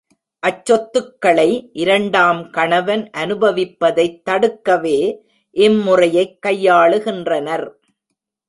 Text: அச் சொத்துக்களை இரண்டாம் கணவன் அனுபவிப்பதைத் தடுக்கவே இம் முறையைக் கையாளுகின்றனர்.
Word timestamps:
அச் 0.43 0.65
சொத்துக்களை 0.65 1.45
இரண்டாம் 1.73 2.49
கணவன் 2.49 3.09
அனுபவிப்பதைத் 3.17 4.19
தடுக்கவே 4.29 4.97
இம் 5.55 5.79
முறையைக் 5.81 6.37
கையாளுகின்றனர். 6.47 7.67